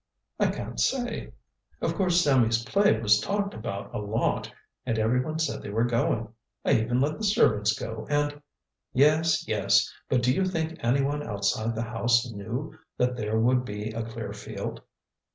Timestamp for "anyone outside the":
10.83-11.83